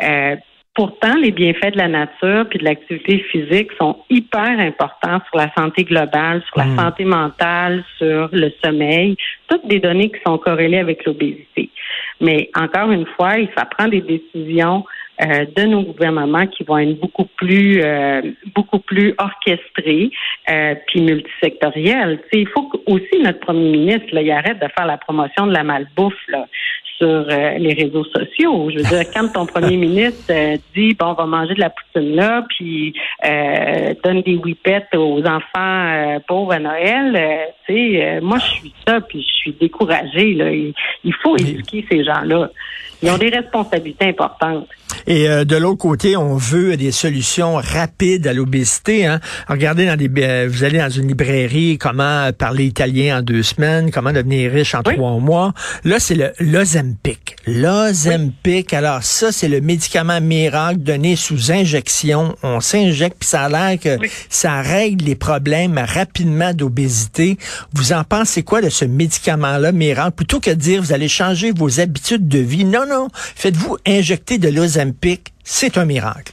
Euh, 0.03 0.37
Pourtant, 0.79 1.17
les 1.17 1.33
bienfaits 1.33 1.73
de 1.73 1.79
la 1.79 1.89
nature 1.89 2.47
puis 2.49 2.61
de 2.61 2.65
l'activité 2.65 3.19
physique 3.33 3.73
sont 3.81 3.97
hyper 4.11 4.61
importants 4.61 5.19
sur 5.29 5.37
la 5.37 5.53
santé 5.59 5.83
globale, 5.83 6.41
sur 6.47 6.57
la 6.57 6.67
hmm. 6.67 6.79
santé 6.79 7.05
mentale, 7.05 7.85
sur 7.99 8.29
le 8.31 8.53
sommeil, 8.65 9.17
toutes 9.49 9.67
des 9.67 9.81
données 9.81 10.09
qui 10.09 10.21
sont 10.25 10.39
corrélées 10.39 10.79
avec 10.79 11.05
l'obésité. 11.05 11.71
Mais 12.21 12.49
encore 12.55 12.93
une 12.93 13.07
fois, 13.07 13.39
il 13.39 13.49
faut 13.49 13.89
des 13.89 14.03
décisions 14.03 14.85
euh, 15.21 15.47
de 15.57 15.63
nos 15.65 15.83
gouvernements 15.83 16.47
qui 16.47 16.63
vont 16.63 16.79
être 16.79 17.01
beaucoup 17.01 17.25
plus 17.25 17.83
euh, 17.83 18.23
beaucoup 18.55 18.79
plus 18.79 19.15
orchestrées 19.19 20.13
euh, 20.49 20.77
puis 20.87 21.01
multisectorielles. 21.01 22.21
il 22.33 22.47
faut 22.47 22.71
aussi 22.87 23.21
notre 23.25 23.41
premier 23.41 23.69
ministre 23.69 24.15
là, 24.15 24.23
il 24.23 24.31
arrête 24.31 24.61
de 24.61 24.69
faire 24.77 24.87
la 24.87 24.97
promotion 24.97 25.49
de 25.49 25.53
la 25.53 25.65
malbouffe 25.65 26.15
là 26.29 26.47
sur 26.99 27.07
euh, 27.07 27.59
les 27.59 27.73
réseaux 27.75 28.05
sociaux. 28.05 28.71
Je 28.71 28.79
veux 28.79 28.85
dire, 28.85 29.11
quand 29.15 29.29
ton 29.33 29.47
premier 29.47 29.77
ministre 29.87 30.31
euh, 30.31 30.57
dit 30.75 30.95
bon, 30.95 31.07
on 31.07 31.15
va 31.15 31.27
manger 31.27 31.55
de 31.55 31.61
la 31.61 31.71
poutine 31.71 32.15
là, 32.15 32.45
puis 32.49 32.93
euh, 33.25 33.95
donne 34.05 34.23
des 34.23 34.37
whippets 34.37 34.89
aux 34.95 35.23
enfants 35.25 36.19
pauvres 36.27 36.53
à 36.53 36.59
Noël, 36.59 37.49
tu 37.67 37.75
sais, 37.75 38.21
moi 38.21 38.39
je 38.39 38.47
suis 38.47 38.75
ça, 38.87 39.01
puis 39.01 39.23
je 39.23 39.33
suis 39.35 39.53
découragée. 39.53 40.35
Là. 40.35 40.51
Il, 40.51 41.15
faut 41.23 41.37
éduquer 41.37 41.87
ces 41.91 42.05
gens-là. 42.05 42.51
Ils 43.03 43.11
ont 43.11 43.19
des 43.19 43.31
responsabilités 43.31 44.07
importantes. 44.07 44.69
Et 45.11 45.27
de 45.27 45.57
l'autre 45.57 45.79
côté, 45.79 46.19
on 46.19 46.37
veut 46.37 46.77
des 46.77 46.93
solutions 46.93 47.55
rapides 47.55 48.27
à 48.27 48.35
l'obésité. 48.35 49.07
Hein. 49.07 49.21
Regardez, 49.49 49.87
dans 49.87 49.97
des, 49.97 50.47
vous 50.47 50.65
allez 50.65 50.79
dans 50.79 50.91
une 50.91 51.09
librairie, 51.09 51.79
comment 51.79 52.31
parler 52.37 52.67
italien 52.67 53.19
en 53.19 53.23
deux 53.23 53.43
semaines, 53.43 53.91
comment 53.91 54.13
devenir 54.13 54.53
riche 54.53 54.75
en 54.75 54.83
trois 54.83 55.19
mois. 55.19 55.55
Là, 55.85 55.99
c'est 55.99 56.15
le 56.15 56.33
l'Ozempic. 56.41 57.37
L'Ozempic, 57.47 58.75
alors 58.75 59.03
ça, 59.03 59.33
c'est 59.33 59.49
le 59.49 59.63
médicament 59.63 60.21
miracle 60.21 60.81
donné 60.81 61.17
sous 61.17 61.53
injection. 61.53 62.37
On 62.43 62.61
s'injecte, 62.61 63.17
puis 63.21 63.29
ça 63.31 63.45
a 63.45 63.49
l'air 63.49 63.81
que 63.81 63.97
ça 64.29 64.61
règle 64.61 65.07
les 65.07 65.15
problèmes 65.15 65.79
rapidement 65.79 66.53
d'obésité. 66.53 67.39
Vous 67.73 67.93
en 67.95 68.05
pensez 68.05 68.43
quoi 68.43 68.61
de 68.61 68.69
ce 68.69 68.85
médicament-là 68.85 69.73
miracle? 69.73 70.13
Plutôt 70.17 70.41
que 70.41 70.51
de 70.51 70.55
dire, 70.57 70.83
vous 70.83 70.93
allez 70.93 71.09
changer 71.09 71.53
vos 71.53 71.81
habitudes 71.81 72.29
de 72.29 72.41
vie. 72.41 72.67
Non, 72.67 72.87
non. 72.87 73.09
Faites-vous 73.15 73.79
injecter 73.87 74.37
de 74.37 74.49
l'Ozempic. 74.49 74.98
C'est 75.45 75.79
un 75.79 75.85
miracle. 75.85 76.33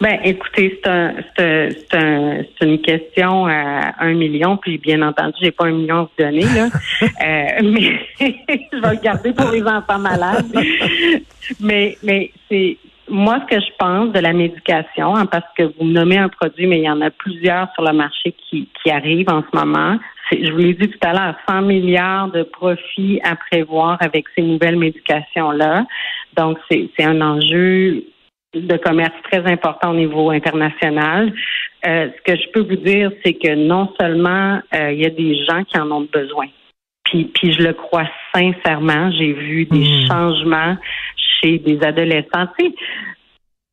Ben, 0.00 0.18
écoutez, 0.24 0.80
c'est 0.82 1.94
un, 1.94 2.42
une 2.60 2.80
question 2.80 3.46
à 3.46 3.94
un 4.00 4.14
million, 4.14 4.56
puis 4.56 4.78
bien 4.78 5.02
entendu, 5.02 5.34
j'ai 5.40 5.52
pas 5.52 5.66
un 5.66 5.72
million 5.72 6.00
à 6.00 6.02
vous 6.02 6.10
donner 6.18 6.42
là, 6.42 6.68
euh, 7.02 7.62
mais 7.62 8.00
je 8.20 8.80
vais 8.80 8.94
le 8.94 9.00
garder 9.00 9.32
pour 9.32 9.50
les 9.50 9.62
enfants 9.62 9.98
malades. 9.98 10.52
mais, 11.60 11.96
mais 12.02 12.32
c'est 12.48 12.76
moi, 13.08 13.38
ce 13.42 13.56
que 13.56 13.60
je 13.60 13.70
pense 13.78 14.12
de 14.12 14.18
la 14.18 14.32
médication, 14.32 15.14
hein, 15.14 15.26
parce 15.26 15.46
que 15.56 15.64
vous 15.64 15.84
me 15.84 15.92
nommez 15.92 16.18
un 16.18 16.28
produit, 16.28 16.66
mais 16.66 16.78
il 16.78 16.84
y 16.84 16.90
en 16.90 17.00
a 17.00 17.10
plusieurs 17.10 17.68
sur 17.74 17.82
le 17.82 17.92
marché 17.92 18.32
qui, 18.32 18.68
qui 18.82 18.90
arrivent 18.90 19.30
en 19.30 19.42
ce 19.42 19.56
moment. 19.56 19.98
Je 20.32 20.50
vous 20.50 20.58
l'ai 20.58 20.74
dit 20.74 20.88
tout 20.88 21.06
à 21.06 21.12
l'heure, 21.12 21.34
100 21.48 21.62
milliards 21.62 22.28
de 22.28 22.42
profits 22.42 23.20
à 23.22 23.36
prévoir 23.36 23.98
avec 24.00 24.26
ces 24.34 24.42
nouvelles 24.42 24.78
médications-là. 24.78 25.86
Donc, 26.36 26.58
c'est 26.70 26.88
un 27.00 27.20
enjeu 27.20 28.04
de 28.54 28.76
commerce 28.78 29.14
très 29.30 29.44
important 29.50 29.90
au 29.90 29.96
niveau 29.96 30.30
international. 30.30 31.32
Euh, 31.86 32.08
ce 32.16 32.32
que 32.32 32.40
je 32.40 32.48
peux 32.52 32.60
vous 32.60 32.76
dire, 32.76 33.10
c'est 33.24 33.34
que 33.34 33.54
non 33.54 33.92
seulement 34.00 34.60
euh, 34.74 34.92
il 34.92 35.00
y 35.00 35.06
a 35.06 35.10
des 35.10 35.44
gens 35.44 35.64
qui 35.64 35.78
en 35.78 35.90
ont 35.90 36.08
besoin, 36.10 36.46
puis, 37.04 37.30
puis 37.34 37.52
je 37.52 37.62
le 37.62 37.74
crois 37.74 38.08
sincèrement, 38.34 39.10
j'ai 39.12 39.32
vu 39.32 39.66
des 39.66 39.78
mmh. 39.78 40.08
changements 40.08 40.76
chez 41.40 41.58
des 41.58 41.82
adolescents. 41.82 42.46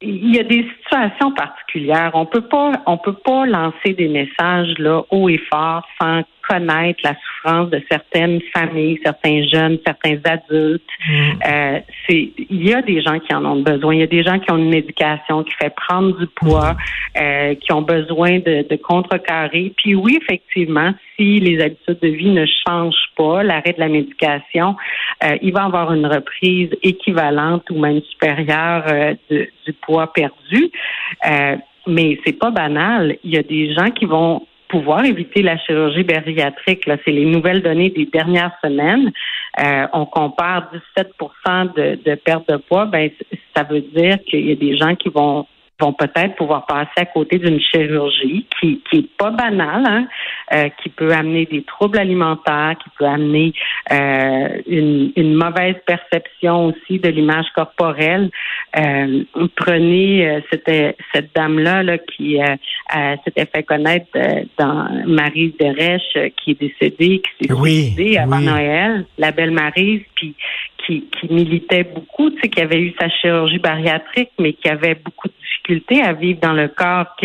Il 0.02 0.36
y 0.36 0.40
a 0.40 0.44
des 0.44 0.68
situations 0.78 1.32
particulières. 1.32 2.12
On 2.14 2.26
peut 2.26 2.48
pas, 2.48 2.72
on 2.88 2.98
peut 2.98 3.18
pas 3.24 3.46
lancer 3.46 3.94
des 3.94 4.08
messages 4.08 4.74
là 4.80 5.04
haut 5.12 5.30
et 5.30 5.40
fort 5.52 5.86
sans 6.00 6.24
connaître 6.52 7.00
la 7.04 7.16
souffrance 7.16 7.70
de 7.70 7.82
certaines 7.90 8.42
familles, 8.54 9.00
certains 9.04 9.44
jeunes, 9.48 9.78
certains 9.86 10.18
adultes. 10.24 10.84
Mm. 11.08 11.32
Euh, 11.48 11.80
c'est, 12.08 12.32
il 12.38 12.68
y 12.68 12.74
a 12.74 12.82
des 12.82 13.02
gens 13.02 13.20
qui 13.20 13.34
en 13.34 13.46
ont 13.46 13.62
besoin. 13.62 13.96
Il 13.96 14.00
y 14.00 14.04
a 14.04 14.08
des 14.08 14.24
gens 14.24 14.40
qui 14.40 14.52
ont 14.52 14.58
une 14.58 14.70
médication 14.70 15.44
qui 15.44 15.54
fait 15.54 15.74
prendre 15.76 16.18
du 16.18 16.28
poids, 16.28 16.76
euh, 17.18 17.56
qui 17.56 17.72
ont 17.72 17.82
besoin 17.82 18.40
de, 18.40 18.68
de 18.68 18.76
contrecarrer. 18.76 19.74
Puis 19.78 19.96
oui, 19.96 20.20
effectivement, 20.22 20.94
si 21.18 21.40
les 21.40 21.62
habitudes 21.62 22.00
de 22.02 22.10
vie 22.10 22.32
ne 22.32 22.46
changent 22.68 23.12
pas, 23.16 23.44
l'arrêt 23.44 23.74
de 23.74 23.80
la 23.80 23.90
médication, 23.90 24.76
euh, 25.24 25.38
il 25.42 25.54
va 25.54 25.66
avoir 25.66 25.94
une 25.94 26.06
reprise 26.06 26.70
équivalente 26.84 27.70
ou 27.70 27.80
même 27.80 28.02
supérieure 28.02 28.84
euh, 28.88 29.14
du 29.30 29.74
poids 29.82 30.12
perdu. 30.12 30.72
Euh, 31.28 31.56
mais 31.88 32.20
c'est 32.26 32.38
pas 32.38 32.52
banal. 32.52 33.18
Il 33.24 33.32
y 33.32 33.38
a 33.38 33.44
des 33.44 33.74
gens 33.74 33.90
qui 33.92 34.06
vont 34.06 34.46
pouvoir 34.72 35.04
éviter 35.04 35.42
la 35.42 35.58
chirurgie 35.58 36.04
bariatrique. 36.04 36.86
Là, 36.88 36.98
c'est 37.04 37.12
les 37.12 37.26
nouvelles 37.26 37.62
données 37.62 37.90
des 37.90 38.06
dernières 38.06 38.58
semaines. 38.64 39.12
Euh, 39.60 39.86
on 39.94 40.06
compare 40.06 40.72
17% 40.96 41.74
de, 41.76 42.00
de 42.04 42.16
perte 42.16 42.48
de 42.50 42.58
poids. 42.58 42.86
Ben, 42.86 43.10
ça 43.56 43.64
veut 43.64 43.82
dire 43.82 44.18
qu'il 44.26 44.48
y 44.48 44.52
a 44.54 44.56
des 44.56 44.78
gens 44.78 44.96
qui 44.96 45.10
vont 45.10 45.46
vont 45.82 45.94
peut-être 45.94 46.36
pouvoir 46.36 46.66
passer 46.66 46.92
à 46.98 47.06
côté 47.06 47.40
d'une 47.40 47.60
chirurgie 47.60 48.46
qui 48.60 48.82
qui 48.90 49.00
est 49.00 49.18
pas 49.18 49.32
banale, 49.32 49.84
hein, 49.86 50.08
euh, 50.54 50.70
qui 50.82 50.90
peut 50.90 51.12
amener 51.12 51.46
des 51.46 51.64
troubles 51.64 51.98
alimentaires, 52.00 52.76
qui 52.82 52.90
peut 52.98 53.06
amener 53.06 53.54
euh, 53.92 54.62
une, 54.68 55.12
une, 55.16 55.34
mauvaise 55.34 55.76
perception 55.86 56.68
aussi 56.68 57.00
de 57.00 57.10
l'image 57.10 57.48
corporelle. 57.56 58.30
Euh, 58.78 59.24
prenez 59.56 60.42
c'était 60.52 60.96
cette 61.14 61.34
dame 61.36 61.60
là, 61.60 61.84
là 61.84 61.98
qui 61.98 62.38
s'était 63.26 63.46
fait 63.46 63.64
connaître 63.64 64.08
dans 64.58 64.88
Marie 65.08 65.56
Derèche 65.60 66.32
qui 66.38 66.52
est 66.52 66.60
décédée, 66.60 67.22
qui 67.22 67.48
s'est 67.48 67.54
oui, 67.54 68.18
avant 68.18 68.40
Noël, 68.40 69.06
la 69.18 69.32
belle 69.32 69.52
Marie, 69.52 70.06
puis 70.16 70.36
qui, 70.86 71.06
qui 71.12 71.32
militait 71.34 71.84
beaucoup, 71.84 72.30
tu 72.32 72.42
sais, 72.42 72.50
qui 72.50 72.62
avait 72.62 72.80
eu 72.80 72.94
sa 73.00 73.10
chirurgie 73.10 73.60
bariatrique, 73.60 74.32
mais 74.40 74.54
qui 74.54 74.70
avait 74.70 74.96
beaucoup 74.96 75.28
de 75.28 75.34
difficultés 75.34 75.71
à 76.04 76.14
vivre 76.14 76.40
dans 76.42 76.54
le 76.54 76.68
corps 76.68 77.16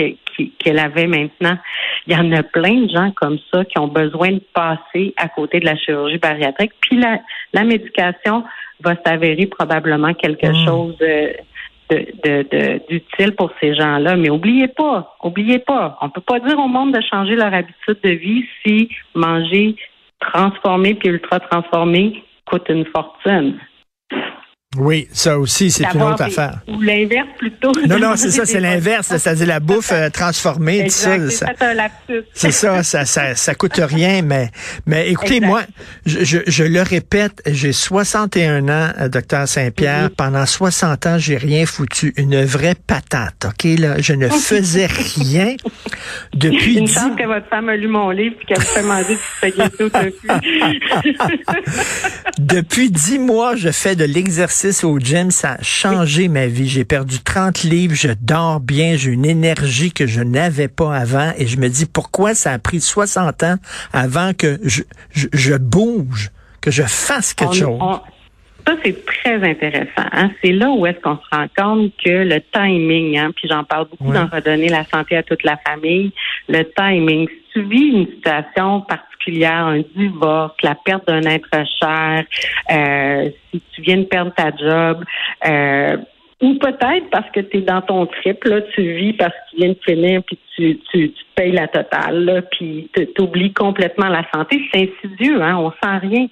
qu'elle 0.59 0.79
avait 0.79 1.07
maintenant. 1.07 1.59
Il 2.07 2.13
y 2.13 2.17
en 2.17 2.31
a 2.33 2.43
plein 2.43 2.83
de 2.83 2.91
gens 2.91 3.11
comme 3.13 3.39
ça 3.53 3.65
qui 3.65 3.79
ont 3.79 3.89
besoin 3.89 4.33
de 4.33 4.43
passer 4.53 5.15
à 5.17 5.29
côté 5.29 5.61
de 5.61 5.67
la 5.67 5.77
chirurgie 5.77 6.19
bariatrique. 6.19 6.73
Puis 6.81 6.99
la, 6.99 7.21
la 7.53 7.65
médication 7.65 8.45
va 8.81 8.95
s'avérer 9.05 9.47
probablement 9.47 10.15
quelque 10.15 10.49
hmm. 10.49 10.67
chose 10.67 10.97
de, 10.99 11.37
de, 11.91 12.81
d'utile 12.89 13.35
pour 13.35 13.51
ces 13.61 13.75
gens-là. 13.75 14.17
Mais 14.17 14.31
oubliez 14.31 14.69
pas, 14.69 15.17
oubliez 15.23 15.59
pas, 15.59 15.99
on 16.01 16.11
peut 16.11 16.21
pas 16.21 16.41
dire 16.41 16.59
au 16.59 16.69
monde 16.69 16.93
de 16.93 17.01
changer 17.03 17.37
leur 17.37 17.53
habitude 17.53 17.99
de 18.03 18.11
vie 18.11 18.45
si 18.65 18.89
manger 19.15 19.77
transformé 20.21 20.95
puis 20.95 21.11
ultra 21.11 21.41
transformé 21.41 22.23
coûte 22.47 22.67
une 22.69 22.87
fortune. 22.87 23.59
Oui, 24.79 25.09
ça 25.13 25.39
aussi, 25.39 25.71
c'est 25.71 25.85
une 25.95 26.03
autre 26.03 26.23
affaire. 26.23 26.61
Ou 26.69 26.81
l'inverse 26.81 27.29
plutôt. 27.39 27.73
Non, 27.89 27.99
non, 27.99 28.17
c'est 28.17 28.31
ça, 28.31 28.45
c'est 28.45 28.61
l'inverse. 28.61 29.09
C'est-à-dire 29.09 29.47
la 29.47 29.61
bouffe 29.61 29.93
euh, 29.93 30.11
transformée. 30.11 30.81
Exact, 30.81 31.31
ça, 31.31 31.47
c'est 32.33 32.51
ça, 32.51 32.83
ça, 32.83 33.05
ça, 33.05 33.35
ça 33.35 33.55
coûte 33.55 33.81
rien. 33.83 34.23
Mais, 34.23 34.51
mais 34.87 35.09
écoutez, 35.09 35.41
moi, 35.41 35.63
je, 36.05 36.25
je, 36.25 36.39
je, 36.47 36.65
le 36.65 36.83
répète, 36.83 37.43
j'ai 37.47 37.73
61 37.73 38.69
ans, 38.69 38.93
euh, 39.01 39.09
docteur 39.09 39.49
Saint-Pierre. 39.49 40.09
Mm-hmm. 40.09 40.17
Pendant 40.17 40.47
60 40.47 41.07
ans, 41.07 41.19
j'ai 41.19 41.37
rien 41.37 41.67
foutu. 41.67 42.13
Une 42.17 42.45
vraie 42.45 42.75
patate, 42.75 43.47
OK? 43.47 43.65
Là, 43.79 44.01
je 44.01 44.13
ne 44.13 44.29
faisais 44.47 44.87
rien 44.87 45.55
depuis... 46.35 46.79
Une 46.79 46.89
chance 46.89 47.17
que 47.17 47.27
votre 47.27 47.49
femme 47.49 47.69
a 47.69 47.77
lu 47.77 47.89
mon 47.89 48.11
livre 48.11 48.37
et 48.43 48.45
qu'elle 48.45 48.63
fait 48.63 48.83
manger 48.83 49.15
du 49.15 49.21
spaghetti 49.39 49.83
au 49.83 49.89
Depuis 52.39 52.91
dix 52.91 53.19
mois, 53.19 53.57
je 53.57 53.71
fais 53.71 53.97
de 53.97 54.05
l'exercice 54.05 54.66
au 54.85 54.99
gym, 54.99 55.31
ça 55.31 55.53
a 55.53 55.63
changé 55.63 56.29
ma 56.29 56.47
vie. 56.47 56.69
J'ai 56.69 56.85
perdu 56.85 57.21
30 57.21 57.63
livres, 57.63 57.95
je 57.95 58.09
dors 58.21 58.61
bien, 58.61 58.97
j'ai 58.97 59.11
une 59.11 59.25
énergie 59.25 59.93
que 59.93 60.07
je 60.07 60.21
n'avais 60.21 60.69
pas 60.69 60.97
avant 60.97 61.33
et 61.37 61.47
je 61.47 61.57
me 61.59 61.69
dis 61.69 61.87
pourquoi 61.87 62.35
ça 62.35 62.53
a 62.53 62.59
pris 62.59 62.81
60 62.81 63.43
ans 63.45 63.57
avant 63.93 64.33
que 64.35 64.59
je, 64.65 64.83
je, 65.13 65.55
bouge, 65.55 66.31
que 66.61 66.71
je 66.71 66.83
fasse 66.83 67.33
quelque 67.33 67.55
chose. 67.55 67.81
Ça, 68.67 68.75
c'est 68.85 69.05
très 69.07 69.49
intéressant. 69.49 70.09
Hein. 70.13 70.31
C'est 70.43 70.53
là 70.53 70.71
où 70.71 70.87
est-ce 70.87 70.99
qu'on 71.01 71.17
se 71.17 71.37
rend 71.37 71.47
compte 71.57 71.93
que 72.05 72.11
le 72.11 72.41
timing, 72.53 73.17
hein, 73.17 73.31
puis 73.35 73.49
j'en 73.49 73.65
parle 73.65 73.87
beaucoup 73.89 74.13
dans 74.13 74.27
Redonner 74.27 74.69
la 74.69 74.85
santé 74.85 75.17
à 75.17 75.23
toute 75.23 75.45
la 75.45 75.57
famille, 75.59 76.13
le 76.49 76.65
timing. 76.77 77.29
Si 77.29 77.43
tu 77.53 77.63
vis 77.63 77.89
une 77.89 78.07
situation 78.07 78.81
particulière, 78.83 79.67
un 79.67 79.83
divorce, 79.95 80.55
la 80.63 80.75
perte 80.75 81.07
d'un 81.07 81.23
être 81.23 81.49
cher, 81.81 82.25
euh, 82.73 83.31
si 83.53 83.63
tu 83.75 83.83
viens 83.83 83.99
de 83.99 84.05
perdre 84.05 84.33
ta 84.35 84.51
job, 84.57 85.05
euh, 85.47 85.97
ou 86.43 86.55
peut-être 86.55 87.09
parce 87.11 87.31
que 87.31 87.41
tu 87.41 87.59
es 87.59 87.61
dans 87.63 87.81
ton 87.81 88.05
trip, 88.07 88.45
là, 88.45 88.61
tu 88.75 88.83
vis 88.83 89.15
parce 89.15 89.33
que 89.33 89.51
tu 89.51 89.57
viens 89.57 89.71
de 89.71 89.79
finir, 89.87 90.23
puis 90.25 90.39
tu, 90.55 90.79
tu, 90.91 91.11
tu 91.11 91.25
payes 91.35 91.53
la 91.53 91.67
totale, 91.67 92.25
là, 92.25 92.43
puis 92.43 92.91
tu 92.95 93.23
oublies 93.23 93.55
complètement 93.55 94.09
la 94.09 94.23
santé. 94.35 94.61
C'est 94.73 94.91
insidieux, 94.91 95.41
hein, 95.41 95.57
on 95.57 95.71
sent 95.71 95.99
rien. 96.03 96.27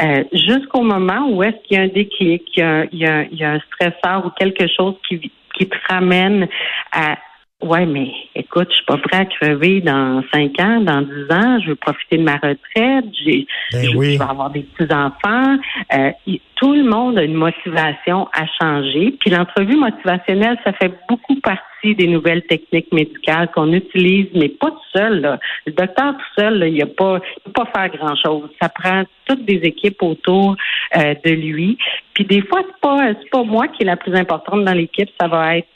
Euh, 0.00 0.24
jusqu'au 0.32 0.82
moment 0.82 1.28
où 1.30 1.42
est-ce 1.42 1.56
qu'il 1.64 1.76
y 1.76 1.80
a 1.80 1.82
un 1.82 1.88
déclic, 1.88 2.44
il 2.56 2.60
y 2.60 2.62
a, 2.62 2.84
il 2.92 2.98
y 2.98 3.06
a, 3.06 3.22
il 3.24 3.38
y 3.38 3.44
a 3.44 3.52
un 3.52 3.60
stresseur 3.60 4.26
ou 4.26 4.30
quelque 4.30 4.66
chose 4.68 4.94
qui, 5.08 5.32
qui 5.56 5.68
te 5.68 5.76
ramène 5.88 6.48
à 6.92 7.18
Ouais, 7.60 7.86
mais 7.86 8.12
écoute, 8.36 8.68
je 8.70 8.76
suis 8.76 8.84
pas 8.84 8.98
prêt 8.98 9.16
à 9.16 9.24
crever 9.24 9.80
dans 9.80 10.22
cinq 10.32 10.60
ans, 10.60 10.80
dans 10.80 11.02
dix 11.02 11.24
ans. 11.32 11.58
Je 11.60 11.70
veux 11.70 11.74
profiter 11.74 12.16
de 12.16 12.22
ma 12.22 12.34
retraite. 12.34 13.04
J'ai, 13.24 13.48
ben 13.72 13.82
je, 13.82 13.98
vais 13.98 14.20
avoir 14.20 14.50
des 14.50 14.62
petits 14.62 14.94
enfants. 14.94 15.56
Euh, 15.92 16.12
tout 16.54 16.72
le 16.72 16.84
monde 16.84 17.18
a 17.18 17.24
une 17.24 17.34
motivation 17.34 18.28
à 18.32 18.46
changer. 18.60 19.12
Puis 19.18 19.30
l'entrevue 19.30 19.74
motivationnelle, 19.74 20.56
ça 20.62 20.72
fait 20.72 20.92
beaucoup 21.08 21.34
partie 21.40 21.96
des 21.96 22.06
nouvelles 22.06 22.44
techniques 22.46 22.92
médicales 22.92 23.50
qu'on 23.50 23.72
utilise, 23.72 24.28
mais 24.34 24.50
pas 24.50 24.70
tout 24.70 24.90
seul. 24.96 25.20
Là. 25.20 25.40
Le 25.66 25.72
docteur 25.72 26.12
tout 26.12 26.40
seul, 26.40 26.60
là, 26.60 26.68
il 26.68 26.78
ne 26.78 26.84
pas, 26.84 27.18
peut 27.44 27.52
pas 27.52 27.66
faire 27.74 27.88
grand 27.98 28.14
chose. 28.14 28.50
Ça 28.62 28.68
prend 28.68 29.02
toutes 29.26 29.44
des 29.44 29.60
équipes 29.64 30.00
autour 30.04 30.54
euh, 30.96 31.14
de 31.24 31.30
lui. 31.30 31.76
Puis 32.14 32.24
des 32.24 32.40
fois, 32.42 32.62
c'est 32.64 32.80
pas, 32.80 32.98
c'est 33.20 33.30
pas 33.30 33.42
moi 33.42 33.66
qui 33.66 33.82
est 33.82 33.86
la 33.86 33.96
plus 33.96 34.14
importante 34.14 34.64
dans 34.64 34.74
l'équipe. 34.74 35.10
Ça 35.20 35.26
va 35.26 35.56
être 35.58 35.66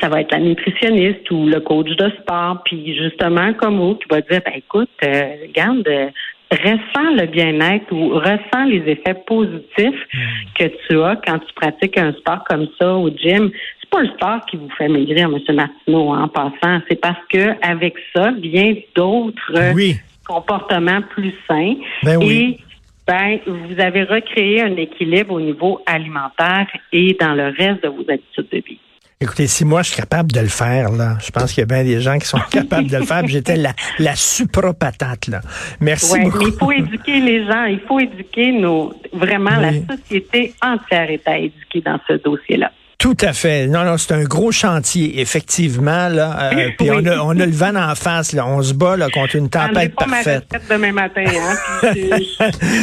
ça 0.00 0.08
va 0.08 0.20
être 0.20 0.32
la 0.32 0.40
nutritionniste 0.40 1.30
ou 1.30 1.46
le 1.46 1.60
coach 1.60 1.88
de 1.96 2.10
sport, 2.20 2.62
puis 2.64 2.94
justement 2.96 3.54
comme 3.54 3.78
vous 3.78 3.94
qui 3.94 4.06
va 4.10 4.20
dire, 4.20 4.40
ben, 4.44 4.52
écoute, 4.54 4.90
euh, 5.04 5.36
regarde, 5.42 5.88
euh, 5.88 6.10
ressens 6.50 7.14
le 7.16 7.26
bien-être 7.26 7.90
ou 7.92 8.10
ressens 8.10 8.64
les 8.66 8.82
effets 8.90 9.14
positifs 9.26 10.06
hmm. 10.12 10.18
que 10.58 10.64
tu 10.86 11.00
as 11.00 11.16
quand 11.26 11.38
tu 11.38 11.52
pratiques 11.54 11.96
un 11.96 12.12
sport 12.12 12.44
comme 12.44 12.68
ça 12.78 12.94
au 12.94 13.08
gym. 13.08 13.50
C'est 13.80 13.90
pas 13.90 14.02
le 14.02 14.08
sport 14.08 14.40
qui 14.50 14.56
vous 14.56 14.70
fait 14.76 14.88
maigrir, 14.88 15.28
M. 15.28 15.54
Martineau, 15.54 16.12
en 16.12 16.28
passant. 16.28 16.80
C'est 16.88 17.00
parce 17.00 17.24
que 17.32 17.54
avec 17.66 17.94
ça 18.14 18.32
viennent 18.32 18.82
d'autres 18.94 19.74
comportements 20.26 21.00
plus 21.10 21.34
sains. 21.48 21.74
Ben 22.02 22.20
et 22.22 22.58
ben, 23.06 23.40
vous 23.46 23.80
avez 23.80 24.04
recréé 24.04 24.60
un 24.62 24.76
équilibre 24.76 25.34
au 25.34 25.40
niveau 25.40 25.80
alimentaire 25.86 26.66
et 26.92 27.16
dans 27.18 27.34
le 27.34 27.46
reste 27.46 27.82
de 27.82 27.88
vos 27.88 28.04
habitudes 28.08 28.48
de 28.52 28.58
vie. 28.58 28.78
Écoutez, 29.22 29.48
si 29.48 29.66
moi 29.66 29.82
je 29.82 29.88
suis 29.88 30.00
capable 30.00 30.32
de 30.32 30.40
le 30.40 30.48
faire, 30.48 30.92
là, 30.92 31.18
je 31.22 31.30
pense 31.30 31.52
qu'il 31.52 31.60
y 31.60 31.64
a 31.64 31.66
bien 31.66 31.84
des 31.84 32.00
gens 32.00 32.18
qui 32.18 32.26
sont 32.26 32.40
capables 32.50 32.88
de 32.88 32.96
le 32.96 33.04
faire. 33.04 33.26
J'étais 33.26 33.56
la, 33.56 33.74
la 33.98 34.16
supra-patate, 34.16 35.28
là. 35.28 35.42
Merci 35.78 36.18
beaucoup. 36.20 36.38
Mais 36.38 36.44
il 36.46 36.52
faut 36.52 36.72
éduquer 36.72 37.20
les 37.20 37.46
gens, 37.46 37.64
il 37.64 37.80
faut 37.80 38.00
éduquer 38.00 38.52
nos. 38.52 38.94
Vraiment, 39.12 39.56
la 39.58 39.72
société 39.94 40.54
entière 40.62 41.10
est 41.10 41.28
à 41.28 41.36
éduquer 41.36 41.82
dans 41.82 42.00
ce 42.08 42.14
dossier-là. 42.14 42.72
Tout 43.00 43.16
à 43.22 43.32
fait. 43.32 43.66
Non, 43.66 43.82
non, 43.82 43.96
c'est 43.96 44.12
un 44.12 44.24
gros 44.24 44.52
chantier, 44.52 45.22
effectivement. 45.22 46.08
Là, 46.08 46.52
euh, 46.52 46.68
puis 46.76 46.90
on, 46.90 46.98
a, 47.06 47.16
on 47.20 47.30
a 47.30 47.46
le 47.46 47.50
vent 47.50 47.74
en 47.74 47.94
face. 47.94 48.34
Là. 48.34 48.46
On 48.46 48.62
se 48.62 48.74
bat 48.74 48.98
là, 48.98 49.08
contre 49.08 49.36
une 49.36 49.48
tempête 49.48 49.94
pas 49.94 50.04
parfaite. 50.04 50.44
Ma 50.52 50.76
demain 50.76 50.92
matin. 50.92 51.24
Hein, 51.24 51.54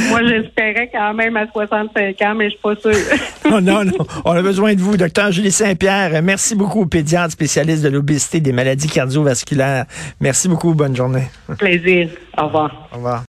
moi, 0.10 0.22
j'espérais 0.28 0.90
quand 0.92 1.14
même 1.14 1.38
à 1.38 1.46
65 1.54 2.20
ans, 2.24 2.34
mais 2.36 2.46
je 2.46 2.50
suis 2.50 2.60
pas 2.64 2.76
sûre. 2.78 3.18
oh, 3.46 3.62
non, 3.62 3.86
non. 3.86 3.94
On 4.26 4.32
a 4.32 4.42
besoin 4.42 4.74
de 4.74 4.82
vous, 4.82 4.98
docteur 4.98 5.32
Julie 5.32 5.52
Saint-Pierre. 5.52 6.20
Merci 6.24 6.56
beaucoup, 6.56 6.88
pédiatre 6.88 7.34
spécialiste 7.34 7.84
de 7.84 7.90
l'obésité 7.90 8.40
des 8.40 8.54
maladies 8.54 8.90
cardiovasculaires. 8.90 9.86
Merci 10.20 10.48
beaucoup. 10.48 10.74
Bonne 10.74 10.96
journée. 10.96 11.28
Plaisir. 11.60 12.10
Au 12.36 12.48
revoir. 12.48 12.90
Au 12.92 12.96
revoir. 12.96 13.24